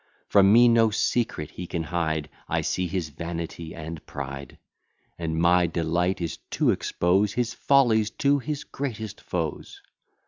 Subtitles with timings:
[0.29, 4.57] From me no secret he can hide; I see his vanity and pride:
[5.19, 9.79] And my delight is to expose His follies to his greatest foes.